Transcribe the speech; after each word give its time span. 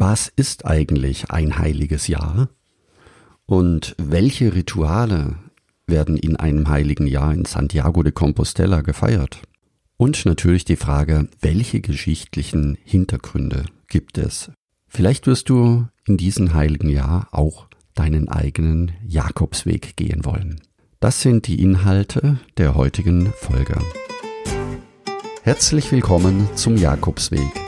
Was 0.00 0.28
ist 0.28 0.64
eigentlich 0.64 1.32
ein 1.32 1.58
heiliges 1.58 2.06
Jahr? 2.06 2.50
Und 3.46 3.96
welche 3.98 4.54
Rituale 4.54 5.34
werden 5.88 6.16
in 6.16 6.36
einem 6.36 6.68
heiligen 6.68 7.08
Jahr 7.08 7.34
in 7.34 7.44
Santiago 7.44 8.04
de 8.04 8.12
Compostela 8.12 8.82
gefeiert? 8.82 9.42
Und 9.96 10.24
natürlich 10.24 10.64
die 10.64 10.76
Frage, 10.76 11.26
welche 11.40 11.80
geschichtlichen 11.80 12.78
Hintergründe 12.84 13.64
gibt 13.88 14.18
es? 14.18 14.52
Vielleicht 14.86 15.26
wirst 15.26 15.48
du 15.48 15.88
in 16.06 16.16
diesem 16.16 16.54
heiligen 16.54 16.90
Jahr 16.90 17.26
auch 17.32 17.66
deinen 17.96 18.28
eigenen 18.28 18.92
Jakobsweg 19.04 19.96
gehen 19.96 20.24
wollen. 20.24 20.60
Das 21.00 21.22
sind 21.22 21.48
die 21.48 21.60
Inhalte 21.60 22.38
der 22.56 22.76
heutigen 22.76 23.32
Folge. 23.36 23.82
Herzlich 25.42 25.90
willkommen 25.90 26.48
zum 26.54 26.76
Jakobsweg. 26.76 27.67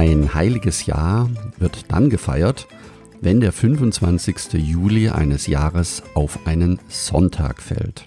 Ein 0.00 0.32
heiliges 0.32 0.86
Jahr 0.86 1.28
wird 1.58 1.92
dann 1.92 2.08
gefeiert, 2.08 2.68
wenn 3.20 3.42
der 3.42 3.52
25. 3.52 4.54
Juli 4.54 5.10
eines 5.10 5.46
Jahres 5.46 6.02
auf 6.14 6.46
einen 6.46 6.80
Sonntag 6.88 7.60
fällt. 7.60 8.06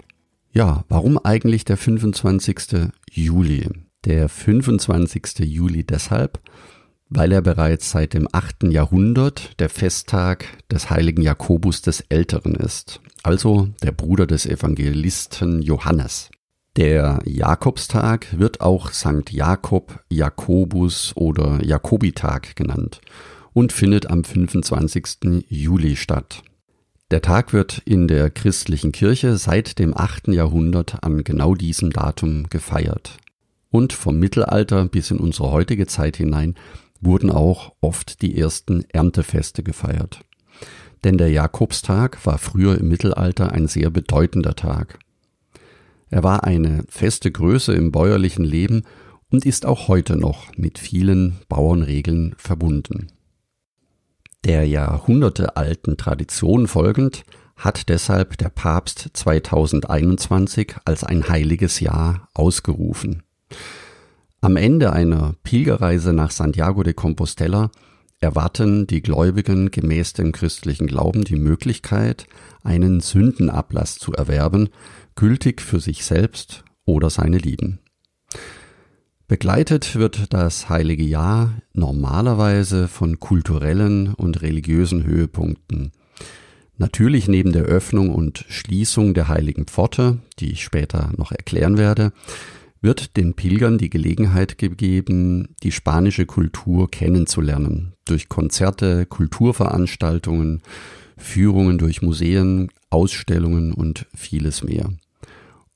Ja, 0.52 0.84
warum 0.88 1.18
eigentlich 1.18 1.64
der 1.64 1.76
25. 1.76 2.90
Juli? 3.12 3.68
Der 4.04 4.28
25. 4.28 5.38
Juli 5.44 5.84
deshalb, 5.84 6.40
weil 7.10 7.30
er 7.30 7.42
bereits 7.42 7.92
seit 7.92 8.14
dem 8.14 8.26
8. 8.32 8.64
Jahrhundert 8.72 9.60
der 9.60 9.68
Festtag 9.68 10.46
des 10.68 10.90
heiligen 10.90 11.22
Jakobus 11.22 11.80
des 11.80 12.00
Älteren 12.08 12.56
ist, 12.56 12.98
also 13.22 13.68
der 13.84 13.92
Bruder 13.92 14.26
des 14.26 14.46
Evangelisten 14.46 15.62
Johannes. 15.62 16.32
Der 16.76 17.20
Jakobstag 17.24 18.36
wird 18.36 18.60
auch 18.60 18.90
Sankt 18.90 19.30
Jakob, 19.30 20.00
Jakobus 20.08 21.12
oder 21.14 21.64
Jakobitag 21.64 22.56
genannt 22.56 23.00
und 23.52 23.72
findet 23.72 24.10
am 24.10 24.24
25. 24.24 25.44
Juli 25.48 25.94
statt. 25.94 26.42
Der 27.12 27.22
Tag 27.22 27.52
wird 27.52 27.80
in 27.84 28.08
der 28.08 28.28
christlichen 28.28 28.90
Kirche 28.90 29.36
seit 29.36 29.78
dem 29.78 29.96
8. 29.96 30.28
Jahrhundert 30.28 31.04
an 31.04 31.22
genau 31.22 31.54
diesem 31.54 31.90
Datum 31.90 32.48
gefeiert. 32.50 33.18
Und 33.70 33.92
vom 33.92 34.18
Mittelalter 34.18 34.84
bis 34.86 35.12
in 35.12 35.18
unsere 35.18 35.52
heutige 35.52 35.86
Zeit 35.86 36.16
hinein 36.16 36.56
wurden 37.00 37.30
auch 37.30 37.72
oft 37.82 38.20
die 38.20 38.36
ersten 38.36 38.84
Erntefeste 38.88 39.62
gefeiert. 39.62 40.24
Denn 41.04 41.18
der 41.18 41.30
Jakobstag 41.30 42.26
war 42.26 42.38
früher 42.38 42.78
im 42.78 42.88
Mittelalter 42.88 43.52
ein 43.52 43.68
sehr 43.68 43.90
bedeutender 43.90 44.56
Tag. 44.56 44.98
Er 46.14 46.22
war 46.22 46.44
eine 46.44 46.84
feste 46.88 47.32
Größe 47.32 47.74
im 47.74 47.90
bäuerlichen 47.90 48.44
Leben 48.44 48.84
und 49.32 49.44
ist 49.44 49.66
auch 49.66 49.88
heute 49.88 50.16
noch 50.16 50.56
mit 50.56 50.78
vielen 50.78 51.40
Bauernregeln 51.48 52.36
verbunden. 52.38 53.08
Der 54.44 54.64
jahrhundertealten 54.64 55.96
Tradition 55.96 56.68
folgend 56.68 57.24
hat 57.56 57.88
deshalb 57.88 58.38
der 58.38 58.48
Papst 58.48 59.10
2021 59.12 60.76
als 60.84 61.02
ein 61.02 61.28
heiliges 61.28 61.80
Jahr 61.80 62.28
ausgerufen. 62.32 63.24
Am 64.40 64.54
Ende 64.54 64.92
einer 64.92 65.34
Pilgerreise 65.42 66.12
nach 66.12 66.30
Santiago 66.30 66.84
de 66.84 66.92
Compostela 66.92 67.72
erwarten 68.20 68.86
die 68.86 69.02
Gläubigen 69.02 69.72
gemäß 69.72 70.12
dem 70.12 70.30
christlichen 70.30 70.86
Glauben 70.86 71.24
die 71.24 71.36
Möglichkeit, 71.36 72.26
einen 72.62 73.00
Sündenablass 73.00 73.96
zu 73.96 74.12
erwerben, 74.12 74.68
gültig 75.16 75.60
für 75.60 75.80
sich 75.80 76.04
selbst 76.04 76.64
oder 76.84 77.10
seine 77.10 77.38
Lieben. 77.38 77.80
Begleitet 79.26 79.96
wird 79.96 80.34
das 80.34 80.68
heilige 80.68 81.04
Jahr 81.04 81.54
normalerweise 81.72 82.88
von 82.88 83.20
kulturellen 83.20 84.12
und 84.14 84.42
religiösen 84.42 85.04
Höhepunkten. 85.04 85.92
Natürlich 86.76 87.28
neben 87.28 87.52
der 87.52 87.62
Öffnung 87.62 88.14
und 88.14 88.44
Schließung 88.48 89.14
der 89.14 89.28
heiligen 89.28 89.66
Pforte, 89.66 90.18
die 90.40 90.52
ich 90.52 90.62
später 90.62 91.12
noch 91.16 91.32
erklären 91.32 91.78
werde, 91.78 92.12
wird 92.82 93.16
den 93.16 93.32
Pilgern 93.32 93.78
die 93.78 93.88
Gelegenheit 93.88 94.58
gegeben, 94.58 95.54
die 95.62 95.72
spanische 95.72 96.26
Kultur 96.26 96.90
kennenzulernen, 96.90 97.94
durch 98.04 98.28
Konzerte, 98.28 99.06
Kulturveranstaltungen, 99.06 100.62
Führungen 101.16 101.78
durch 101.78 102.02
Museen, 102.02 102.68
Ausstellungen 102.90 103.72
und 103.72 104.06
vieles 104.14 104.62
mehr. 104.62 104.92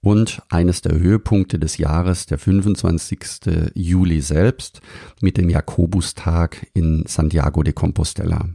Und 0.01 0.43
eines 0.49 0.81
der 0.81 0.99
Höhepunkte 0.99 1.59
des 1.59 1.77
Jahres, 1.77 2.27
der 2.27 2.39
25. 2.39 3.73
Juli 3.75 4.21
selbst, 4.21 4.81
mit 5.21 5.37
dem 5.37 5.51
Jakobustag 5.51 6.67
in 6.73 7.05
Santiago 7.07 7.63
de 7.63 7.73
Compostela. 7.73 8.49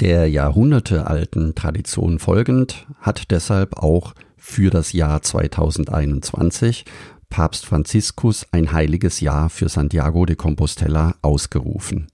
Der 0.00 0.28
jahrhundertealten 0.28 1.54
Tradition 1.54 2.18
folgend 2.18 2.86
hat 2.98 3.30
deshalb 3.30 3.76
auch 3.76 4.14
für 4.36 4.70
das 4.70 4.92
Jahr 4.92 5.22
2021 5.22 6.84
Papst 7.30 7.64
Franziskus 7.64 8.46
ein 8.52 8.72
heiliges 8.72 9.20
Jahr 9.20 9.50
für 9.50 9.68
Santiago 9.68 10.26
de 10.26 10.36
Compostela 10.36 11.16
ausgerufen. 11.22 12.08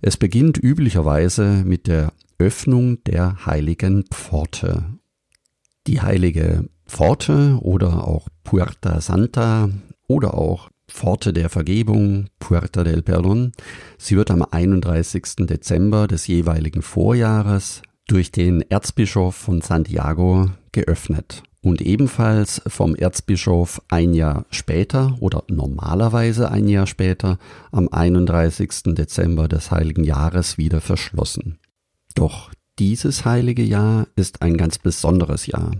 Es 0.00 0.16
beginnt 0.16 0.56
üblicherweise 0.62 1.62
mit 1.64 1.86
der 1.86 2.12
Öffnung 2.38 3.02
der 3.04 3.46
heiligen 3.46 4.04
Pforte. 4.06 4.84
Die 5.86 6.00
heilige 6.00 6.68
Pforte 6.86 7.58
oder 7.60 8.06
auch 8.06 8.28
Puerta 8.44 9.00
Santa 9.00 9.70
oder 10.06 10.34
auch 10.34 10.70
Pforte 10.86 11.32
der 11.32 11.48
Vergebung, 11.48 12.26
Puerta 12.38 12.84
del 12.84 13.02
Perdón. 13.02 13.52
Sie 13.98 14.16
wird 14.16 14.30
am 14.30 14.42
31. 14.42 15.46
Dezember 15.46 16.06
des 16.06 16.26
jeweiligen 16.26 16.82
Vorjahres 16.82 17.82
durch 18.06 18.30
den 18.30 18.60
Erzbischof 18.70 19.34
von 19.34 19.60
Santiago 19.60 20.50
geöffnet 20.72 21.42
und 21.62 21.80
ebenfalls 21.80 22.60
vom 22.66 22.94
Erzbischof 22.94 23.80
ein 23.88 24.12
Jahr 24.12 24.44
später 24.50 25.16
oder 25.20 25.42
normalerweise 25.48 26.50
ein 26.50 26.68
Jahr 26.68 26.86
später 26.86 27.38
am 27.72 27.88
31. 27.88 28.94
Dezember 28.94 29.48
des 29.48 29.70
heiligen 29.70 30.04
Jahres 30.04 30.58
wieder 30.58 30.82
verschlossen. 30.82 31.58
Doch 32.14 32.50
dieses 32.78 33.24
heilige 33.24 33.62
Jahr 33.62 34.06
ist 34.14 34.42
ein 34.42 34.56
ganz 34.58 34.78
besonderes 34.78 35.46
Jahr. 35.46 35.70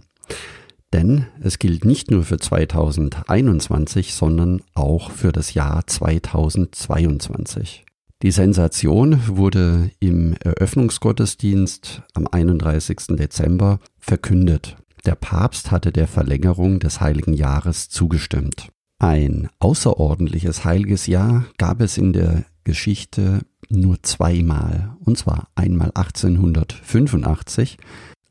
Denn 0.95 1.27
es 1.41 1.59
gilt 1.59 1.85
nicht 1.85 2.13
nur 2.13 2.23
für 2.23 2.39
2021, 2.39 4.15
sondern 4.15 4.63
auch 4.75 5.11
für 5.11 5.33
das 5.33 5.53
Jahr 5.53 5.85
2022. 5.85 7.85
Die 8.23 8.31
Sensation 8.31 9.19
wurde 9.27 9.91
im 9.99 10.35
Eröffnungsgottesdienst 10.35 12.03
am 12.15 12.29
31. 12.31 13.17
Dezember 13.17 13.81
verkündet. 13.99 14.77
Der 15.05 15.17
Papst 15.17 15.73
hatte 15.73 15.91
der 15.91 16.07
Verlängerung 16.07 16.79
des 16.79 17.01
heiligen 17.01 17.33
Jahres 17.33 17.89
zugestimmt. 17.89 18.69
Ein 19.01 19.49
außerordentliches 19.59 20.65
heiliges 20.65 21.09
Jahr 21.09 21.45
gab 21.59 21.81
es 21.81 21.99
in 21.99 22.13
der 22.13 22.45
Geschichte 22.63 23.41
nur 23.69 24.01
zweimal, 24.05 24.95
und 25.01 25.19
zwar 25.19 25.49
einmal 25.57 25.91
1885 25.97 27.79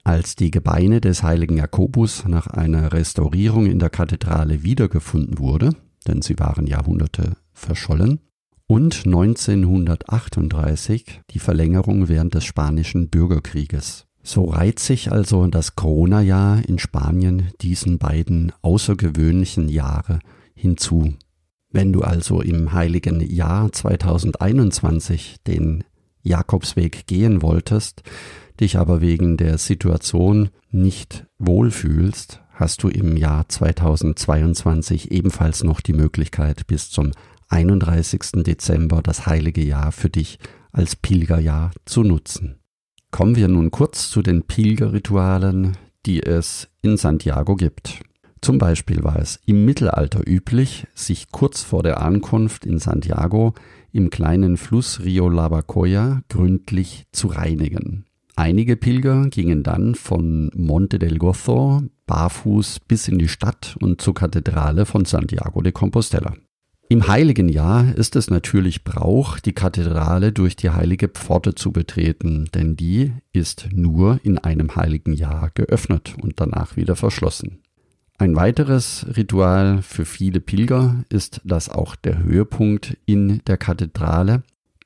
als 0.03 0.35
die 0.35 0.51
Gebeine 0.51 1.01
des 1.01 1.23
heiligen 1.23 1.57
Jakobus 1.57 2.25
nach 2.27 2.45
einer 2.47 2.91
Restaurierung 2.91 3.67
in 3.67 3.79
der 3.79 3.89
Kathedrale 3.89 4.63
wiedergefunden 4.63 5.39
wurde, 5.39 5.69
denn 6.07 6.21
sie 6.21 6.37
waren 6.39 6.67
Jahrhunderte 6.67 7.37
verschollen, 7.53 8.19
und 8.67 9.05
1938 9.05 11.21
die 11.29 11.39
Verlängerung 11.39 12.09
während 12.09 12.33
des 12.33 12.45
spanischen 12.45 13.09
Bürgerkrieges. 13.09 14.05
So 14.23 14.45
reiht 14.45 14.79
sich 14.79 15.11
also 15.11 15.47
das 15.47 15.75
Corona-Jahr 15.75 16.63
in 16.67 16.79
Spanien 16.79 17.49
diesen 17.61 17.97
beiden 17.97 18.53
außergewöhnlichen 18.61 19.67
Jahre 19.67 20.19
hinzu. 20.55 21.13
Wenn 21.71 21.91
du 21.91 22.03
also 22.03 22.41
im 22.41 22.71
heiligen 22.71 23.19
Jahr 23.19 23.69
2021 23.71 25.37
den 25.45 25.83
Jakobsweg 26.21 27.05
gehen 27.05 27.41
wolltest, 27.41 28.03
dich 28.59 28.77
aber 28.77 29.01
wegen 29.01 29.37
der 29.37 29.57
Situation 29.57 30.49
nicht 30.71 31.25
wohlfühlst, 31.37 32.41
hast 32.53 32.83
du 32.83 32.89
im 32.89 33.17
Jahr 33.17 33.47
2022 33.49 35.11
ebenfalls 35.11 35.63
noch 35.63 35.81
die 35.81 35.93
Möglichkeit 35.93 36.67
bis 36.67 36.89
zum 36.89 37.11
31. 37.49 38.43
Dezember 38.43 39.01
das 39.01 39.25
heilige 39.25 39.63
Jahr 39.63 39.91
für 39.91 40.09
dich 40.09 40.39
als 40.71 40.95
Pilgerjahr 40.95 41.71
zu 41.85 42.03
nutzen. 42.03 42.59
Kommen 43.11 43.35
wir 43.35 43.47
nun 43.47 43.69
kurz 43.69 44.09
zu 44.09 44.21
den 44.21 44.43
Pilgerritualen, 44.43 45.77
die 46.05 46.23
es 46.23 46.69
in 46.81 46.97
Santiago 46.97 47.55
gibt. 47.55 48.01
Zum 48.41 48.57
Beispiel 48.57 49.03
war 49.03 49.19
es 49.19 49.39
im 49.45 49.63
Mittelalter 49.65 50.27
üblich, 50.27 50.87
sich 50.95 51.29
kurz 51.31 51.61
vor 51.61 51.83
der 51.83 52.01
Ankunft 52.01 52.65
in 52.65 52.79
Santiago 52.79 53.53
im 53.91 54.09
kleinen 54.09 54.57
Fluss 54.57 54.99
Rio 55.01 55.29
Lavacoya 55.29 56.23
gründlich 56.27 57.05
zu 57.11 57.27
reinigen. 57.27 58.05
Einige 58.35 58.75
Pilger 58.75 59.27
gingen 59.29 59.61
dann 59.61 59.93
von 59.93 60.49
Monte 60.55 60.97
del 60.97 61.19
Gozo 61.19 61.83
barfuß 62.07 62.79
bis 62.87 63.07
in 63.07 63.19
die 63.19 63.27
Stadt 63.27 63.77
und 63.79 64.01
zur 64.01 64.15
Kathedrale 64.15 64.87
von 64.87 65.05
Santiago 65.05 65.61
de 65.61 65.71
Compostela. 65.71 66.33
Im 66.89 67.07
heiligen 67.07 67.47
Jahr 67.47 67.95
ist 67.95 68.15
es 68.15 68.29
natürlich 68.29 68.83
Brauch, 68.83 69.39
die 69.39 69.53
Kathedrale 69.53 70.31
durch 70.31 70.55
die 70.55 70.71
heilige 70.71 71.07
Pforte 71.07 71.55
zu 71.55 71.71
betreten, 71.71 72.49
denn 72.53 72.75
die 72.75 73.13
ist 73.31 73.69
nur 73.71 74.19
in 74.23 74.37
einem 74.37 74.75
heiligen 74.75 75.13
Jahr 75.13 75.51
geöffnet 75.53 76.15
und 76.21 76.39
danach 76.39 76.75
wieder 76.75 76.95
verschlossen. 76.95 77.59
Ein 78.17 78.35
weiteres 78.35 79.05
Ritual 79.15 79.81
für 79.81 80.05
viele 80.05 80.39
Pilger 80.39 81.03
ist, 81.09 81.41
dass 81.43 81.69
auch 81.69 81.95
der 81.95 82.21
Höhepunkt 82.23 82.97
in 83.05 83.41
der 83.47 83.57
Kathedrale 83.57 84.43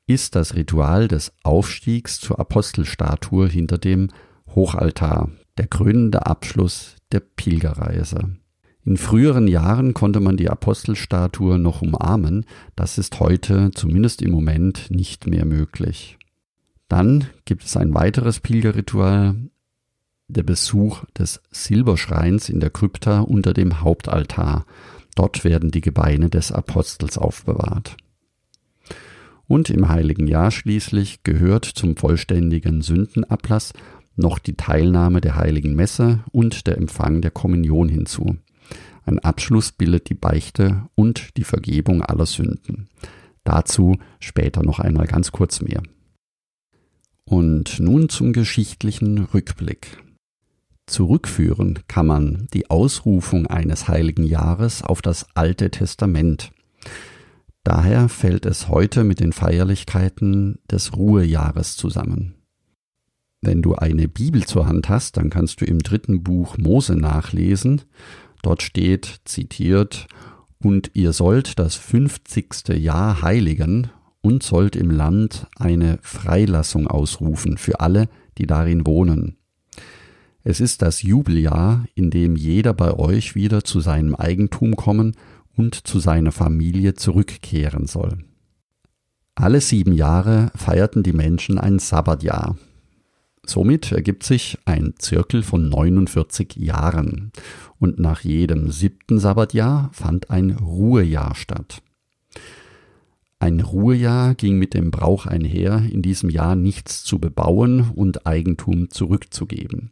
ist 0.08 0.36
das 0.36 0.56
Ritual 0.56 1.08
des 1.08 1.34
Aufstiegs 1.44 2.20
zur 2.20 2.40
Apostelstatue 2.40 3.48
hinter 3.48 3.78
dem 3.78 4.08
Hochaltar, 4.56 5.30
der 5.58 5.68
krönende 5.68 6.26
Abschluss 6.26 6.96
der 7.12 7.20
Pilgerreise. 7.20 8.38
In 8.86 8.96
früheren 8.96 9.50
Jahren 9.50 9.94
konnte 9.94 10.22
man 10.22 10.38
die 10.38 10.50
Apostelstatue 10.50 11.60
noch 11.60 11.82
umarmen, 11.82 12.46
das 12.78 12.98
ist 12.98 13.20
heute 13.20 13.72
zumindest 13.76 14.22
im 14.22 14.32
Moment 14.32 14.90
nicht 14.90 15.28
mehr 15.28 15.46
möglich. 15.46 16.18
Dann 16.88 17.28
gibt 17.44 17.66
es 17.66 17.76
ein 17.76 17.94
weiteres 17.94 18.40
Pilgerritual, 18.40 19.36
der 20.30 20.44
Besuch 20.44 21.04
des 21.18 21.42
Silberschreins 21.52 22.48
in 22.48 22.62
der 22.62 22.70
Krypta 22.70 23.20
unter 23.20 23.54
dem 23.54 23.82
Hauptaltar. 23.82 24.66
Dort 25.16 25.44
werden 25.44 25.72
die 25.72 25.82
Gebeine 25.82 26.30
des 26.30 26.54
Apostels 26.54 27.18
aufbewahrt. 27.18 27.98
Und 29.48 29.70
im 29.70 29.88
heiligen 29.88 30.28
Jahr 30.28 30.52
schließlich 30.52 31.24
gehört 31.24 31.66
zum 31.66 31.96
vollständigen 31.96 32.82
Sündenablass 32.82 33.74
noch 34.18 34.40
die 34.40 34.56
Teilnahme 34.56 35.22
der 35.22 35.36
heiligen 35.36 35.76
Messe 35.76 36.24
und 36.32 36.68
der 36.68 36.78
Empfang 36.78 37.22
der 37.22 37.32
Kommunion 37.32 37.88
hinzu. 37.88 38.38
Ein 39.06 39.20
Abschluss 39.20 39.72
bildet 39.72 40.10
die 40.10 40.16
Beichte 40.16 40.90
und 40.96 41.38
die 41.38 41.46
Vergebung 41.46 42.02
aller 42.02 42.26
Sünden. 42.26 42.90
Dazu 43.46 43.98
später 44.20 44.64
noch 44.64 44.80
einmal 44.80 45.08
ganz 45.08 45.32
kurz 45.32 45.62
mehr. 45.62 45.82
Und 47.24 47.80
nun 47.80 48.10
zum 48.10 48.34
geschichtlichen 48.34 49.20
Rückblick. 49.20 50.04
Zurückführen 50.88 51.80
kann 51.88 52.08
man 52.08 52.48
die 52.54 52.70
Ausrufung 52.70 53.48
eines 53.48 53.88
heiligen 53.88 54.24
Jahres 54.24 54.82
auf 54.82 55.02
das 55.02 55.28
Alte 55.36 55.70
Testament. 55.70 56.52
Daher 57.68 58.08
fällt 58.08 58.46
es 58.46 58.70
heute 58.70 59.04
mit 59.04 59.20
den 59.20 59.34
Feierlichkeiten 59.34 60.58
des 60.72 60.96
Ruhejahres 60.96 61.76
zusammen. 61.76 62.36
Wenn 63.42 63.62
du 63.62 63.76
eine 63.76 64.08
Bibel 64.08 64.46
zur 64.46 64.68
Hand 64.68 64.88
hast, 64.88 65.18
dann 65.18 65.30
kannst 65.30 65.60
du 65.60 65.66
im 65.66 65.80
dritten 65.80 66.24
Buch 66.24 66.58
Mose 66.58 66.96
nachlesen 66.96 67.82
Dort 68.42 68.62
steht, 68.62 69.20
zitiert, 69.26 70.08
und 70.64 70.92
ihr 70.94 71.12
sollt 71.12 71.60
das 71.60 71.76
fünfzigste 71.76 72.74
Jahr 72.74 73.22
heiligen 73.22 73.90
und 74.22 74.44
sollt 74.44 74.78
im 74.78 74.90
Land 74.90 75.48
eine 75.58 76.00
Freilassung 76.02 76.88
ausrufen 76.88 77.58
für 77.58 77.82
alle, 77.82 78.08
die 78.38 78.48
darin 78.48 78.88
wohnen. 78.88 79.36
Es 80.42 80.62
ist 80.62 80.82
das 80.82 81.02
Jubeljahr, 81.02 81.86
in 81.96 82.12
dem 82.12 82.38
jeder 82.38 82.74
bei 82.74 82.94
euch 82.94 83.36
wieder 83.36 83.66
zu 83.66 83.82
seinem 83.82 84.16
Eigentum 84.16 84.78
kommen 84.78 85.18
und 85.58 85.88
zu 85.88 86.00
seiner 86.00 86.32
Familie 86.32 86.94
zurückkehren 86.94 87.88
soll. 87.88 88.20
Alle 89.36 89.62
sieben 89.62 89.94
Jahre 89.94 90.52
feierten 90.56 91.04
die 91.04 91.14
Menschen 91.14 91.58
ein 91.58 91.80
Sabbatjahr. 91.80 92.58
Somit 93.46 93.92
ergibt 93.92 94.24
sich 94.24 94.58
ein 94.66 94.96
Zirkel 94.98 95.44
von 95.44 95.70
49 95.70 96.56
Jahren 96.56 97.32
und 97.80 98.00
nach 98.00 98.22
jedem 98.22 98.72
siebten 98.72 99.20
Sabbatjahr 99.20 99.90
fand 99.94 100.30
ein 100.32 100.52
Ruhejahr 100.52 101.36
statt. 101.36 101.82
Ein 103.40 103.60
Ruhejahr 103.60 104.34
ging 104.34 104.58
mit 104.58 104.74
dem 104.74 104.90
Brauch 104.90 105.28
einher, 105.28 105.84
in 105.90 106.02
diesem 106.02 106.30
Jahr 106.30 106.56
nichts 106.56 107.04
zu 107.04 107.20
bebauen 107.20 107.92
und 107.92 108.26
Eigentum 108.26 108.90
zurückzugeben. 108.90 109.92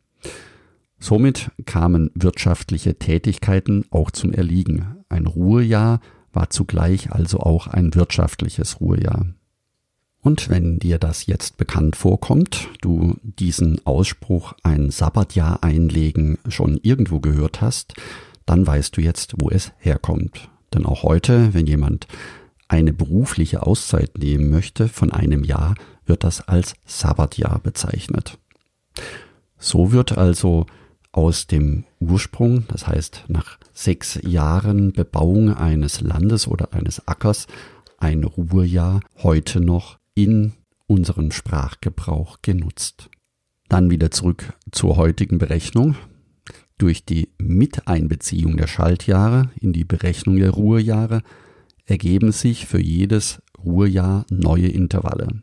Somit 0.98 1.52
kamen 1.66 2.10
wirtschaftliche 2.16 2.98
Tätigkeiten 2.98 3.86
auch 3.92 4.10
zum 4.10 4.34
Erliegen. 4.34 5.05
Ein 5.16 5.28
Ruhejahr 5.28 6.02
war 6.34 6.50
zugleich 6.50 7.14
also 7.14 7.40
auch 7.40 7.68
ein 7.68 7.96
wirtschaftliches 7.96 8.82
Ruhejahr. 8.82 9.28
Und 10.20 10.50
wenn 10.50 10.78
dir 10.78 10.98
das 10.98 11.26
jetzt 11.26 11.56
bekannt 11.56 11.96
vorkommt, 11.96 12.68
du 12.82 13.16
diesen 13.24 13.80
Ausspruch 13.86 14.56
ein 14.64 14.90
Sabbatjahr 14.90 15.64
einlegen 15.64 16.38
schon 16.50 16.78
irgendwo 16.84 17.22
gehört 17.22 17.62
hast, 17.62 17.94
dann 18.46 18.68
weißt 18.68 18.98
du 18.98 19.02
jetzt, 19.02 19.36
wo 19.38 19.50
es 19.50 19.72
herkommt. 19.78 20.50
Denn 20.74 20.86
auch 20.86 21.04
heute, 21.04 21.54
wenn 21.54 21.66
jemand 21.66 22.08
eine 22.68 22.92
berufliche 22.92 23.66
Auszeit 23.66 24.18
nehmen 24.18 24.50
möchte 24.50 24.90
von 24.90 25.14
einem 25.14 25.46
Jahr, 25.46 25.76
wird 26.06 26.26
das 26.26 26.46
als 26.46 26.74
Sabbatjahr 26.86 27.60
bezeichnet. 27.60 28.38
So 29.58 29.94
wird 29.94 30.18
also 30.18 30.66
aus 31.16 31.48
dem 31.48 31.86
Ursprung, 32.02 32.66
das 32.68 32.88
heißt 32.88 33.24
nach 33.30 33.58
sechs 33.74 34.20
Jahren 34.22 34.92
Bebauung 34.92 35.54
eines 35.54 36.02
Landes 36.02 36.46
oder 36.46 36.74
eines 36.74 37.08
Ackers, 37.08 37.48
ein 37.98 38.26
Ruhejahr 38.26 39.00
heute 39.24 39.62
noch 39.62 39.98
in 40.14 40.52
unserem 40.88 41.32
Sprachgebrauch 41.32 42.40
genutzt. 42.42 43.10
Dann 43.70 43.90
wieder 43.90 44.12
zurück 44.12 44.54
zur 44.72 44.98
heutigen 44.98 45.38
Berechnung. 45.38 45.96
Durch 46.78 47.06
die 47.06 47.30
Miteinbeziehung 47.38 48.58
der 48.58 48.68
Schaltjahre 48.68 49.52
in 49.62 49.72
die 49.72 49.86
Berechnung 49.86 50.36
der 50.36 50.52
Ruhejahre 50.52 51.22
ergeben 51.86 52.34
sich 52.34 52.66
für 52.66 52.82
jedes 52.82 53.42
Ruhejahr 53.58 54.26
neue 54.30 54.68
Intervalle. 54.68 55.42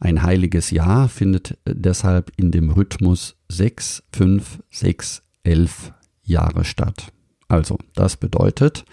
Ein 0.00 0.22
heiliges 0.22 0.70
Jahr 0.70 1.08
findet 1.08 1.58
deshalb 1.66 2.30
in 2.36 2.52
dem 2.52 2.70
Rhythmus 2.70 3.34
6, 3.48 4.04
5, 4.12 4.62
6, 4.70 5.22
11 5.42 5.92
Jahre 6.22 6.64
statt. 6.64 7.12
Also, 7.48 7.78
das 7.94 8.16
bedeutet, 8.16 8.84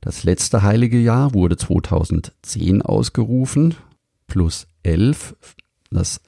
das 0.00 0.22
letzte 0.22 0.62
heilige 0.62 0.98
Jahr 0.98 1.34
wurde 1.34 1.56
2010 1.56 2.82
ausgerufen 2.82 3.74
plus 4.26 4.68
11. 4.84 5.34
Das 5.90 6.20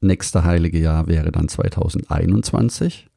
nächste 0.00 0.44
heilige 0.44 0.78
Jahr 0.78 1.08
wäre 1.08 1.32
dann 1.32 1.48
2021 1.48 3.08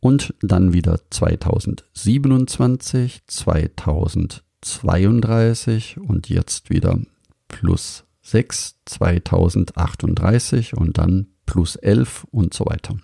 und 0.00 0.34
dann 0.40 0.72
wieder 0.72 0.98
2027, 1.10 3.20
2032 3.26 5.98
und 5.98 6.28
jetzt 6.28 6.70
wieder 6.70 6.98
plus 7.46 8.07
6, 8.30 8.76
2038 8.84 10.76
und 10.76 10.98
dann 10.98 11.28
plus 11.46 11.76
11 11.76 12.26
und 12.30 12.52
so 12.52 12.66
weiter. 12.66 12.96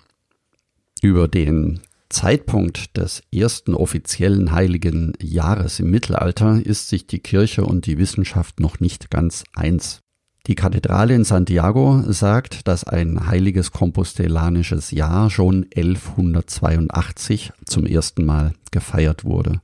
Über 1.00 1.28
den 1.28 1.80
Zeitpunkt 2.10 2.96
des 2.96 3.22
ersten 3.32 3.74
offiziellen 3.74 4.52
heiligen 4.52 5.14
Jahres 5.20 5.80
im 5.80 5.90
Mittelalter 5.90 6.64
ist 6.64 6.88
sich 6.88 7.06
die 7.06 7.18
Kirche 7.20 7.64
und 7.64 7.86
die 7.86 7.98
Wissenschaft 7.98 8.60
noch 8.60 8.80
nicht 8.80 9.10
ganz 9.10 9.44
eins. 9.54 10.00
Die 10.46 10.54
Kathedrale 10.54 11.14
in 11.14 11.24
Santiago 11.24 12.02
sagt, 12.06 12.68
dass 12.68 12.84
ein 12.84 13.26
heiliges 13.26 13.70
kompostellanisches 13.72 14.90
Jahr 14.90 15.30
schon 15.30 15.66
1182 15.74 17.52
zum 17.64 17.86
ersten 17.86 18.26
Mal 18.26 18.52
gefeiert 18.70 19.24
wurde. 19.24 19.62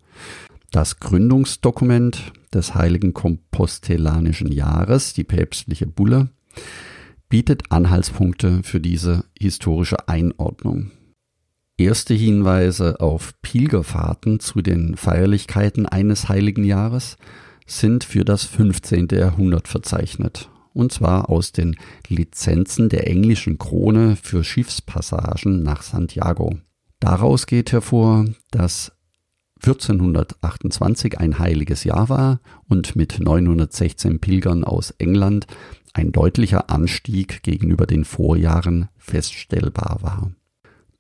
Das 0.70 0.98
Gründungsdokument 0.98 2.32
des 2.52 2.74
heiligen 2.74 3.14
kompostellanischen 3.14 4.50
Jahres, 4.50 5.12
die 5.12 5.24
päpstliche 5.24 5.86
Bulle, 5.86 6.30
bietet 7.28 7.70
Anhaltspunkte 7.70 8.62
für 8.62 8.80
diese 8.80 9.24
historische 9.38 10.08
Einordnung. 10.08 10.90
Erste 11.76 12.14
Hinweise 12.14 13.00
auf 13.00 13.40
Pilgerfahrten 13.40 14.40
zu 14.40 14.60
den 14.60 14.96
Feierlichkeiten 14.96 15.86
eines 15.86 16.28
heiligen 16.28 16.64
Jahres 16.64 17.16
sind 17.66 18.04
für 18.04 18.24
das 18.24 18.44
15. 18.44 19.08
Jahrhundert 19.12 19.68
verzeichnet 19.68 20.50
und 20.72 20.92
zwar 20.92 21.30
aus 21.30 21.52
den 21.52 21.76
Lizenzen 22.08 22.88
der 22.88 23.06
englischen 23.08 23.58
Krone 23.58 24.16
für 24.16 24.44
Schiffspassagen 24.44 25.62
nach 25.62 25.82
Santiago. 25.82 26.56
Daraus 27.00 27.46
geht 27.46 27.72
hervor, 27.72 28.26
dass 28.50 28.92
1428 29.62 31.18
ein 31.18 31.38
heiliges 31.38 31.84
Jahr 31.84 32.08
war 32.08 32.40
und 32.68 32.96
mit 32.96 33.20
916 33.20 34.20
Pilgern 34.20 34.64
aus 34.64 34.92
England 34.98 35.46
ein 35.92 36.12
deutlicher 36.12 36.70
Anstieg 36.70 37.42
gegenüber 37.42 37.86
den 37.86 38.04
Vorjahren 38.04 38.88
feststellbar 38.96 39.98
war. 40.00 40.30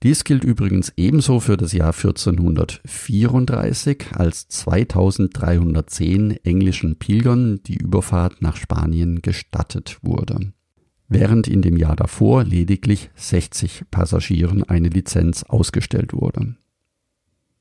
Dies 0.02 0.24
gilt 0.24 0.44
übrigens 0.44 0.94
ebenso 0.96 1.40
für 1.40 1.58
das 1.58 1.74
Jahr 1.74 1.92
1434, 1.92 4.06
als 4.14 4.48
2310 4.48 6.38
englischen 6.42 6.96
Pilgern 6.96 7.62
die 7.64 7.76
Überfahrt 7.76 8.40
nach 8.40 8.56
Spanien 8.56 9.20
gestattet 9.20 9.98
wurde, 10.00 10.54
während 11.08 11.48
in 11.48 11.60
dem 11.60 11.76
Jahr 11.76 11.96
davor 11.96 12.44
lediglich 12.44 13.10
60 13.14 13.84
Passagieren 13.90 14.64
eine 14.64 14.88
Lizenz 14.88 15.42
ausgestellt 15.42 16.14
wurde. 16.14 16.56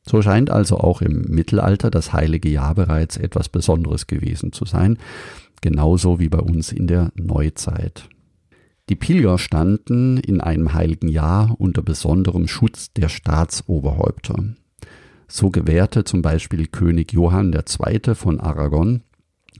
So 0.10 0.22
scheint 0.24 0.50
also 0.50 0.80
auch 0.80 1.04
im 1.04 1.22
Mittelalter 1.30 1.92
das 1.92 2.14
heilige 2.14 2.50
Jahr 2.50 2.74
bereits 2.74 3.16
etwas 3.16 3.48
Besonderes 3.48 4.08
gewesen 4.08 4.52
zu 4.52 4.66
sein, 4.66 4.98
genauso 5.62 6.20
wie 6.20 6.30
bei 6.30 6.40
uns 6.40 6.72
in 6.72 6.88
der 6.88 7.12
Neuzeit. 7.14 8.10
Die 8.90 8.96
Pilger 8.96 9.38
standen 9.38 10.18
in 10.18 10.42
einem 10.42 10.74
heiligen 10.74 11.10
Jahr 11.10 11.54
unter 11.60 11.84
besonderem 11.84 12.48
Schutz 12.48 12.92
der 12.94 13.08
Staatsoberhäupter. 13.08 14.46
So 15.28 15.52
gewährte 15.52 16.06
zum 16.06 16.24
Beispiel 16.24 16.66
König 16.66 17.14
Johann 17.14 17.54
II. 17.54 18.16
von 18.16 18.40
Aragon 18.40 19.04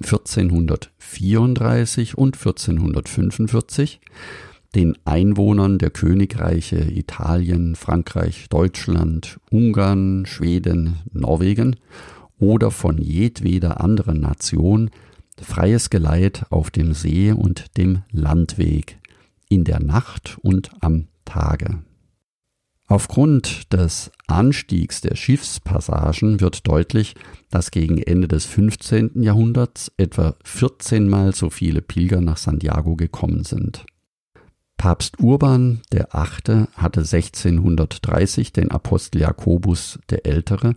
1434 0.02 2.18
und 2.18 2.36
1445 2.36 4.02
den 4.76 4.98
Einwohnern 5.06 5.80
der 5.80 5.90
Königreiche 5.90 6.78
Italien, 6.78 7.76
Frankreich, 7.76 8.48
Deutschland, 8.50 9.40
Ungarn, 9.50 10.26
Schweden, 10.26 10.98
Norwegen 11.12 11.76
oder 12.40 12.72
von 12.72 12.98
jedweder 13.00 13.82
anderen 13.82 14.22
Nation 14.22 14.92
freies 15.42 15.90
Geleit 15.90 16.46
auf 16.50 16.70
dem 16.70 16.94
See 16.94 17.32
und 17.32 17.78
dem 17.78 18.04
Landweg 18.12 19.00
in 19.48 19.64
der 19.64 19.80
Nacht 19.80 20.38
und 20.42 20.72
am 20.82 21.08
Tage. 21.26 21.80
Aufgrund 22.88 23.72
des 23.72 24.12
Anstiegs 24.26 25.02
der 25.02 25.16
Schiffspassagen 25.16 26.42
wird 26.42 26.68
deutlich, 26.68 27.14
dass 27.52 27.70
gegen 27.70 28.00
Ende 28.00 28.28
des 28.28 28.46
15. 28.46 29.22
Jahrhunderts 29.22 29.92
etwa 29.98 30.36
14 30.44 31.08
Mal 31.08 31.36
so 31.36 31.52
viele 31.52 31.82
Pilger 31.82 32.20
nach 32.20 32.38
Santiago 32.38 32.96
gekommen 32.96 33.44
sind. 33.44 33.86
Papst 34.80 35.20
Urban 35.20 35.82
der 35.92 36.08
VIII. 36.14 36.68
hatte 36.78 37.02
1630 37.02 38.54
den 38.54 38.72
Apostel 38.72 39.20
Jakobus 39.20 40.00
der 40.10 40.26
Ältere 40.26 40.74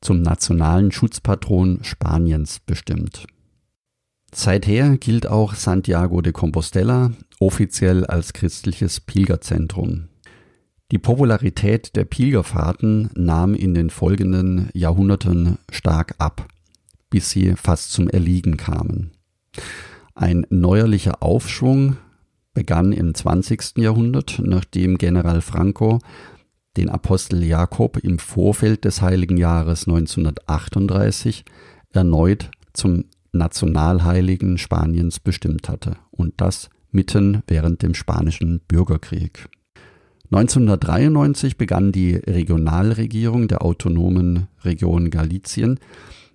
zum 0.00 0.22
nationalen 0.22 0.90
Schutzpatron 0.90 1.84
Spaniens 1.84 2.58
bestimmt. 2.58 3.28
Seither 4.34 4.98
gilt 4.98 5.28
auch 5.28 5.54
Santiago 5.54 6.20
de 6.20 6.32
Compostela 6.32 7.12
offiziell 7.38 8.04
als 8.04 8.32
christliches 8.32 8.98
Pilgerzentrum. 8.98 10.08
Die 10.90 10.98
Popularität 10.98 11.94
der 11.94 12.04
Pilgerfahrten 12.04 13.08
nahm 13.14 13.54
in 13.54 13.72
den 13.72 13.90
folgenden 13.90 14.68
Jahrhunderten 14.74 15.58
stark 15.70 16.16
ab, 16.18 16.48
bis 17.08 17.30
sie 17.30 17.54
fast 17.54 17.92
zum 17.92 18.08
Erliegen 18.08 18.56
kamen. 18.56 19.12
Ein 20.12 20.44
neuerlicher 20.50 21.22
Aufschwung 21.22 21.98
begann 22.54 22.92
im 22.92 23.14
20. 23.14 23.78
Jahrhundert, 23.78 24.40
nachdem 24.42 24.98
General 24.98 25.40
Franco 25.40 26.00
den 26.76 26.88
Apostel 26.88 27.42
Jakob 27.42 27.98
im 27.98 28.18
Vorfeld 28.18 28.84
des 28.84 29.02
Heiligen 29.02 29.36
Jahres 29.36 29.86
1938 29.86 31.44
erneut 31.92 32.50
zum 32.72 33.04
Nationalheiligen 33.32 34.58
Spaniens 34.58 35.20
bestimmt 35.20 35.68
hatte 35.68 35.96
und 36.10 36.34
das 36.38 36.70
mitten 36.90 37.42
während 37.46 37.82
dem 37.82 37.94
Spanischen 37.94 38.60
Bürgerkrieg. 38.68 39.48
1993 40.30 41.58
begann 41.58 41.92
die 41.92 42.14
Regionalregierung 42.14 43.48
der 43.48 43.62
autonomen 43.62 44.48
Region 44.64 45.10
Galizien 45.10 45.78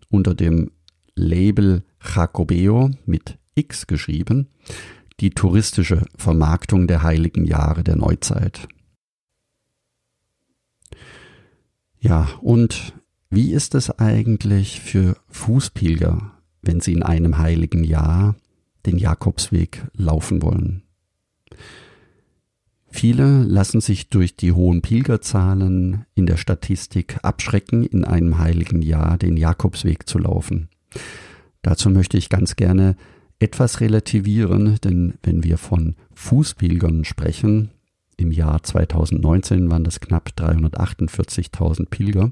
unter 0.09 0.35
dem 0.35 0.71
Label 1.15 1.83
Jacobeo 1.99 2.91
mit 3.05 3.39
X 3.55 3.87
geschrieben, 3.87 4.49
die 5.19 5.31
touristische 5.31 6.05
Vermarktung 6.15 6.87
der 6.87 7.03
heiligen 7.03 7.45
Jahre 7.45 7.83
der 7.83 7.95
Neuzeit. 7.95 8.67
Ja, 11.99 12.29
und 12.41 12.93
wie 13.29 13.51
ist 13.51 13.75
es 13.75 13.89
eigentlich 13.99 14.79
für 14.81 15.17
Fußpilger 15.29 16.37
wenn 16.67 16.81
sie 16.81 16.93
in 16.93 17.03
einem 17.03 17.37
heiligen 17.37 17.83
Jahr 17.83 18.35
den 18.85 18.97
Jakobsweg 18.97 19.85
laufen 19.93 20.41
wollen. 20.41 20.83
Viele 22.89 23.43
lassen 23.43 23.81
sich 23.81 24.09
durch 24.09 24.35
die 24.35 24.53
hohen 24.53 24.81
Pilgerzahlen 24.81 26.05
in 26.15 26.25
der 26.25 26.37
Statistik 26.37 27.17
abschrecken, 27.21 27.83
in 27.83 28.05
einem 28.05 28.37
heiligen 28.37 28.81
Jahr 28.81 29.17
den 29.17 29.37
Jakobsweg 29.37 30.07
zu 30.07 30.19
laufen. 30.19 30.69
Dazu 31.61 31.89
möchte 31.89 32.17
ich 32.17 32.29
ganz 32.29 32.55
gerne 32.55 32.95
etwas 33.39 33.81
relativieren, 33.81 34.77
denn 34.83 35.15
wenn 35.23 35.43
wir 35.43 35.57
von 35.57 35.95
Fußpilgern 36.13 37.05
sprechen, 37.05 37.69
im 38.17 38.31
Jahr 38.31 38.63
2019 38.63 39.69
waren 39.69 39.83
das 39.83 39.99
knapp 39.99 40.31
348.000 40.37 41.85
Pilger, 41.89 42.31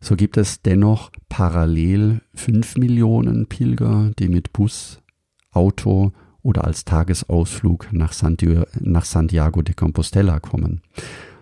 so 0.00 0.16
gibt 0.16 0.36
es 0.36 0.62
dennoch 0.62 1.10
parallel 1.28 2.20
fünf 2.34 2.76
Millionen 2.76 3.46
Pilger, 3.46 4.12
die 4.18 4.28
mit 4.28 4.52
Bus, 4.52 5.02
Auto 5.50 6.12
oder 6.42 6.64
als 6.64 6.84
Tagesausflug 6.84 7.88
nach, 7.92 8.12
Santiago 8.12 9.62
de 9.62 9.74
Compostela 9.74 10.38
kommen. 10.38 10.82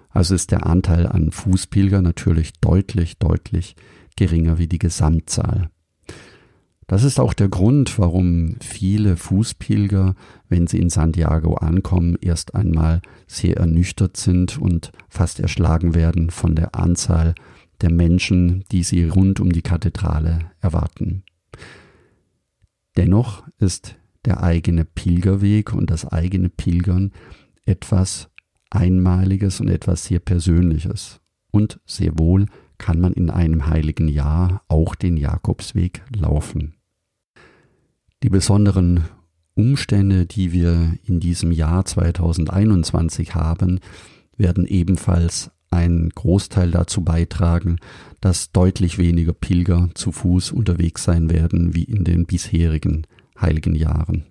Also 0.09 0.35
ist 0.35 0.51
der 0.51 0.67
Anteil 0.67 1.07
an 1.07 1.31
Fußpilger 1.31 2.01
natürlich 2.01 2.53
deutlich, 2.61 3.19
deutlich 3.19 3.77
geringer 4.17 4.59
wie 4.59 4.69
die 4.69 4.79
Gesamtzahl. 4.79 5.69
Das 6.87 7.03
ist 7.03 7.19
auch 7.19 7.33
der 7.33 7.49
Grund, 7.49 7.99
warum 7.99 8.57
viele 8.61 9.17
Fußpilger, 9.17 10.15
wenn 10.49 10.67
sie 10.67 10.79
in 10.79 10.91
Santiago 10.91 11.55
ankommen, 11.55 12.17
erst 12.21 12.55
einmal 12.55 13.01
sehr 13.27 13.57
ernüchtert 13.57 14.17
sind 14.17 14.59
und 14.59 14.93
fast 15.09 15.41
erschlagen 15.41 15.95
werden 15.95 16.31
von 16.31 16.55
der 16.55 16.75
Anzahl 16.75 17.35
der 17.81 17.91
Menschen, 17.91 18.65
die 18.71 18.83
sie 18.83 19.05
rund 19.05 19.41
um 19.41 19.53
die 19.53 19.63
Kathedrale 19.63 20.51
erwarten. 20.61 21.25
Dennoch 22.97 23.45
ist 23.59 23.97
der 24.25 24.43
eigene 24.43 24.85
Pilgerweg 24.85 25.73
und 25.73 25.91
das 25.91 26.07
eigene 26.07 26.49
Pilgern 26.49 27.13
etwas 27.67 28.31
Einmaliges 28.71 29.61
und 29.61 29.69
etwas 29.69 30.05
sehr 30.05 30.19
Persönliches. 30.19 31.21
Und 31.51 31.81
sehr 31.87 32.19
wohl 32.19 32.47
kann 32.79 33.01
man 33.01 33.13
in 33.13 33.31
einem 33.31 33.67
heiligen 33.67 34.09
Jahr 34.09 34.63
auch 34.69 34.95
den 34.95 35.17
Jakobsweg 35.17 36.03
laufen. 36.15 36.74
Die 38.25 38.31
besonderen 38.31 39.05
Umstände, 39.53 40.25
die 40.25 40.51
wir 40.51 40.97
in 41.05 41.21
diesem 41.21 41.53
Jahr 41.53 41.85
2021 41.85 43.35
haben, 43.35 43.81
werden 44.39 44.67
ebenfalls 44.67 45.51
einen 45.71 46.09
Großteil 46.09 46.71
dazu 46.71 47.03
beitragen, 47.03 47.77
dass 48.23 48.51
deutlich 48.51 48.97
weniger 48.97 49.35
Pilger 49.35 49.91
zu 49.93 50.11
Fuß 50.11 50.53
unterwegs 50.53 51.05
sein 51.05 51.29
werden 51.29 51.75
wie 51.75 51.85
in 51.85 52.05
den 52.05 52.25
bisherigen 52.25 53.07
heiligen 53.39 53.75
Jahren. 53.75 54.25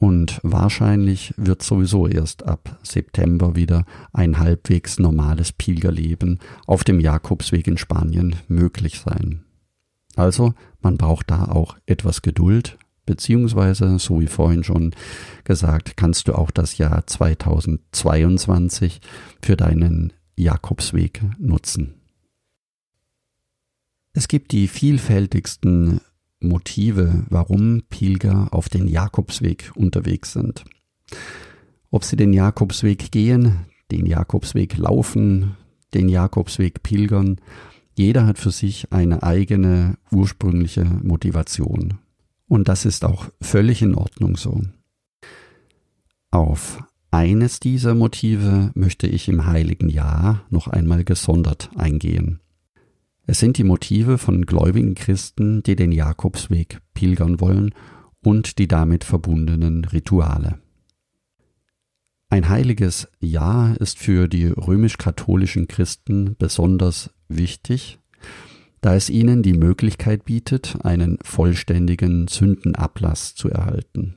Und 0.00 0.40
wahrscheinlich 0.42 1.32
wird 1.36 1.62
sowieso 1.62 2.08
erst 2.08 2.44
ab 2.44 2.80
September 2.82 3.54
wieder 3.54 3.84
ein 4.12 4.40
halbwegs 4.40 4.98
normales 4.98 5.52
Pilgerleben 5.52 6.40
auf 6.66 6.82
dem 6.82 6.98
Jakobsweg 6.98 7.68
in 7.68 7.78
Spanien 7.78 8.34
möglich 8.48 8.98
sein. 8.98 9.44
Also 10.16 10.54
man 10.84 10.96
braucht 10.96 11.30
da 11.30 11.46
auch 11.46 11.76
etwas 11.86 12.22
Geduld, 12.22 12.78
beziehungsweise, 13.06 13.98
so 13.98 14.20
wie 14.20 14.28
vorhin 14.28 14.62
schon 14.64 14.94
gesagt, 15.42 15.96
kannst 15.96 16.28
du 16.28 16.34
auch 16.34 16.50
das 16.50 16.78
Jahr 16.78 17.06
2022 17.06 19.00
für 19.42 19.56
deinen 19.56 20.12
Jakobsweg 20.36 21.22
nutzen. 21.38 21.94
Es 24.12 24.28
gibt 24.28 24.52
die 24.52 24.68
vielfältigsten 24.68 26.00
Motive, 26.40 27.24
warum 27.30 27.82
Pilger 27.88 28.48
auf 28.52 28.68
den 28.68 28.86
Jakobsweg 28.86 29.72
unterwegs 29.74 30.32
sind. 30.32 30.64
Ob 31.90 32.04
sie 32.04 32.16
den 32.16 32.32
Jakobsweg 32.32 33.10
gehen, 33.10 33.66
den 33.90 34.06
Jakobsweg 34.06 34.76
laufen, 34.76 35.56
den 35.94 36.08
Jakobsweg 36.08 36.82
pilgern, 36.82 37.40
jeder 37.94 38.26
hat 38.26 38.38
für 38.38 38.50
sich 38.50 38.92
eine 38.92 39.22
eigene 39.22 39.96
ursprüngliche 40.10 40.84
Motivation. 40.84 41.98
Und 42.48 42.68
das 42.68 42.84
ist 42.84 43.04
auch 43.04 43.28
völlig 43.40 43.82
in 43.82 43.94
Ordnung 43.94 44.36
so. 44.36 44.62
Auf 46.30 46.82
eines 47.10 47.60
dieser 47.60 47.94
Motive 47.94 48.72
möchte 48.74 49.06
ich 49.06 49.28
im 49.28 49.46
heiligen 49.46 49.88
Jahr 49.88 50.42
noch 50.50 50.66
einmal 50.66 51.04
gesondert 51.04 51.70
eingehen. 51.76 52.40
Es 53.26 53.38
sind 53.38 53.56
die 53.56 53.64
Motive 53.64 54.18
von 54.18 54.44
gläubigen 54.44 54.94
Christen, 54.94 55.62
die 55.62 55.76
den 55.76 55.92
Jakobsweg 55.92 56.80
pilgern 56.92 57.40
wollen 57.40 57.72
und 58.22 58.58
die 58.58 58.68
damit 58.68 59.04
verbundenen 59.04 59.84
Rituale. 59.84 60.58
Ein 62.34 62.48
heiliges 62.48 63.06
Jahr 63.20 63.80
ist 63.80 63.96
für 63.96 64.26
die 64.26 64.46
römisch-katholischen 64.46 65.68
Christen 65.68 66.34
besonders 66.36 67.10
wichtig, 67.28 68.00
da 68.80 68.96
es 68.96 69.08
ihnen 69.08 69.44
die 69.44 69.52
Möglichkeit 69.52 70.24
bietet, 70.24 70.78
einen 70.82 71.18
vollständigen 71.22 72.26
Sündenablass 72.26 73.36
zu 73.36 73.50
erhalten. 73.50 74.16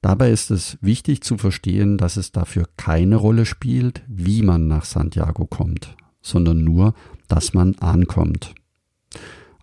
Dabei 0.00 0.30
ist 0.30 0.52
es 0.52 0.78
wichtig 0.80 1.22
zu 1.22 1.38
verstehen, 1.38 1.98
dass 1.98 2.16
es 2.16 2.30
dafür 2.30 2.68
keine 2.76 3.16
Rolle 3.16 3.44
spielt, 3.44 4.04
wie 4.06 4.42
man 4.42 4.68
nach 4.68 4.84
Santiago 4.84 5.44
kommt, 5.44 5.96
sondern 6.20 6.62
nur, 6.62 6.94
dass 7.26 7.52
man 7.52 7.74
ankommt. 7.80 8.54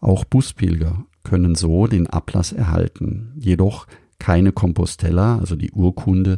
Auch 0.02 0.26
Buspilger 0.26 1.06
können 1.24 1.56
so 1.56 1.88
den 1.88 2.08
Ablass 2.08 2.52
erhalten, 2.52 3.32
jedoch 3.38 3.88
keine 4.20 4.52
Compostella, 4.52 5.38
also 5.38 5.56
die 5.56 5.72
Urkunde, 5.72 6.38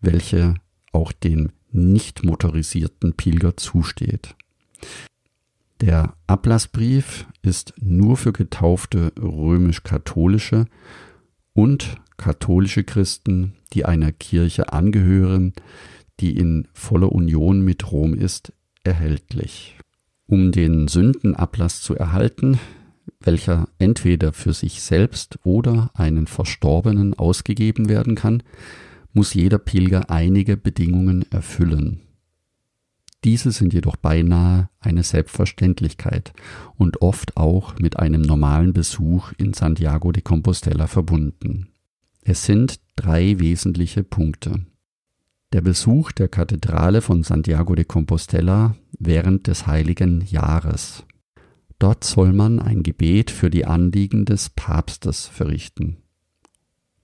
welche 0.00 0.54
auch 0.92 1.12
den 1.12 1.52
nicht 1.70 2.24
motorisierten 2.24 3.14
Pilger 3.14 3.56
zusteht. 3.56 4.36
Der 5.80 6.14
Ablassbrief 6.26 7.26
ist 7.42 7.74
nur 7.80 8.16
für 8.16 8.32
getaufte 8.32 9.12
römisch-katholische 9.20 10.66
und 11.52 11.96
katholische 12.16 12.84
Christen, 12.84 13.54
die 13.72 13.84
einer 13.84 14.12
Kirche 14.12 14.72
angehören, 14.72 15.52
die 16.20 16.36
in 16.36 16.68
voller 16.72 17.10
Union 17.10 17.62
mit 17.62 17.90
Rom 17.90 18.14
ist, 18.14 18.52
erhältlich. 18.84 19.76
Um 20.26 20.52
den 20.52 20.88
Sündenablass 20.88 21.80
zu 21.82 21.96
erhalten, 21.96 22.58
welcher 23.20 23.68
entweder 23.78 24.32
für 24.32 24.52
sich 24.52 24.82
selbst 24.82 25.38
oder 25.44 25.90
einen 25.94 26.26
Verstorbenen 26.26 27.14
ausgegeben 27.14 27.88
werden 27.88 28.14
kann, 28.14 28.42
muss 29.12 29.34
jeder 29.34 29.58
Pilger 29.58 30.10
einige 30.10 30.56
Bedingungen 30.56 31.24
erfüllen. 31.30 32.00
Diese 33.24 33.52
sind 33.52 33.72
jedoch 33.72 33.96
beinahe 33.96 34.68
eine 34.80 35.02
Selbstverständlichkeit 35.02 36.34
und 36.76 37.00
oft 37.00 37.38
auch 37.38 37.78
mit 37.78 37.98
einem 37.98 38.20
normalen 38.20 38.74
Besuch 38.74 39.32
in 39.38 39.54
Santiago 39.54 40.12
de 40.12 40.22
Compostela 40.22 40.86
verbunden. 40.86 41.68
Es 42.20 42.44
sind 42.44 42.80
drei 42.96 43.38
wesentliche 43.38 44.04
Punkte. 44.04 44.66
Der 45.54 45.62
Besuch 45.62 46.12
der 46.12 46.28
Kathedrale 46.28 47.00
von 47.00 47.22
Santiago 47.22 47.74
de 47.74 47.84
Compostela 47.84 48.76
während 48.98 49.46
des 49.46 49.66
heiligen 49.66 50.20
Jahres. 50.26 51.04
Dort 51.84 52.02
soll 52.02 52.32
man 52.32 52.60
ein 52.60 52.82
Gebet 52.82 53.30
für 53.30 53.50
die 53.50 53.66
Anliegen 53.66 54.24
des 54.24 54.48
Papstes 54.48 55.26
verrichten. 55.26 55.98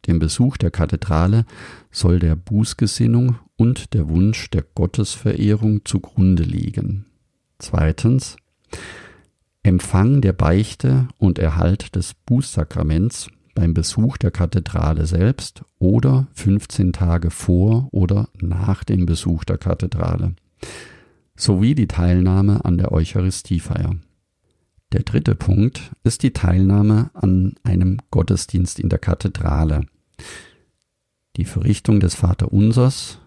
Dem 0.06 0.18
Besuch 0.18 0.56
der 0.56 0.70
Kathedrale 0.70 1.44
soll 1.90 2.18
der 2.18 2.34
Bußgesinnung 2.34 3.38
und 3.56 3.92
der 3.92 4.08
Wunsch 4.08 4.48
der 4.48 4.62
Gottesverehrung 4.62 5.84
zugrunde 5.84 6.44
liegen. 6.44 7.04
Zweitens 7.58 8.36
Empfang 9.62 10.22
der 10.22 10.32
Beichte 10.32 11.08
und 11.18 11.38
Erhalt 11.38 11.94
des 11.94 12.14
Bußsakraments 12.14 13.28
beim 13.54 13.74
Besuch 13.74 14.16
der 14.16 14.30
Kathedrale 14.30 15.04
selbst 15.06 15.62
oder 15.78 16.26
15 16.32 16.94
Tage 16.94 17.30
vor 17.30 17.90
oder 17.92 18.30
nach 18.40 18.82
dem 18.82 19.04
Besuch 19.04 19.44
der 19.44 19.58
Kathedrale 19.58 20.36
sowie 21.36 21.74
die 21.74 21.86
Teilnahme 21.86 22.64
an 22.64 22.78
der 22.78 22.92
Eucharistiefeier. 22.92 23.96
Der 24.92 25.02
dritte 25.02 25.36
Punkt 25.36 25.92
ist 26.02 26.22
die 26.22 26.32
Teilnahme 26.32 27.10
an 27.14 27.54
einem 27.62 27.98
Gottesdienst 28.10 28.80
in 28.80 28.88
der 28.88 28.98
Kathedrale. 28.98 29.82
Die 31.36 31.44
Verrichtung 31.44 32.00
des 32.00 32.16
Vaterunsers, 32.16 33.18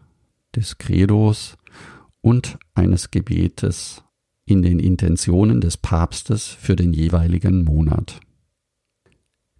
des 0.55 0.77
Credos 0.77 1.57
und 2.21 2.57
eines 2.73 3.11
Gebetes 3.11 4.03
in 4.45 4.61
den 4.61 4.79
Intentionen 4.79 5.61
des 5.61 5.77
Papstes 5.77 6.47
für 6.47 6.75
den 6.75 6.91
jeweiligen 6.91 7.63
Monat. 7.63 8.19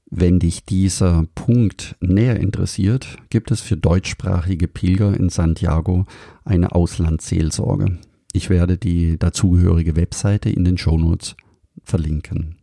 Wenn 0.10 0.40
dich 0.40 0.66
dieser 0.66 1.26
Punkt 1.34 1.96
näher 2.02 2.40
interessiert, 2.40 3.18
gibt 3.30 3.50
es 3.50 3.62
für 3.62 3.78
deutschsprachige 3.78 4.68
Pilger 4.68 5.18
in 5.18 5.30
Santiago 5.30 6.06
eine 6.44 6.74
Auslandsseelsorge. 6.74 7.98
Ich 8.34 8.50
werde 8.50 8.78
die 8.78 9.18
dazugehörige 9.18 9.96
Webseite 9.96 10.50
in 10.50 10.66
den 10.66 10.78
Shownotes 10.78 11.36
verlinken. 11.84 12.58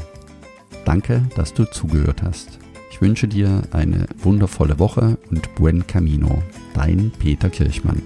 Danke, 0.86 1.22
dass 1.36 1.52
du 1.52 1.66
zugehört 1.66 2.22
hast. 2.22 2.58
Ich 2.90 3.02
wünsche 3.02 3.28
dir 3.28 3.64
eine 3.70 4.06
wundervolle 4.16 4.78
Woche 4.78 5.18
und 5.30 5.54
Buen 5.56 5.86
Camino. 5.86 6.42
Dein 6.72 7.12
Peter 7.18 7.50
Kirchmann. 7.50 8.00